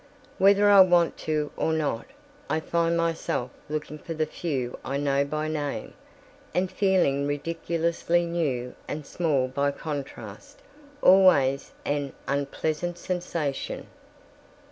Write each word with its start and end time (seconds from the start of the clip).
Whether 0.39 0.67
I 0.67 0.79
want 0.81 1.15
to 1.29 1.51
or 1.55 1.71
not, 1.73 2.07
I 2.49 2.59
find 2.59 2.97
myself 2.97 3.51
looking 3.69 3.99
for 3.99 4.15
the 4.15 4.25
few 4.25 4.79
I 4.83 4.97
know 4.97 5.23
by 5.23 5.47
name, 5.47 5.93
and 6.55 6.71
feeling 6.71 7.27
ridiculously 7.27 8.25
new 8.25 8.73
and 8.87 9.05
small 9.05 9.47
by 9.47 9.69
contrast—always 9.69 11.73
an 11.85 12.13
unpleasant 12.27 12.97
sensation. 12.97 13.85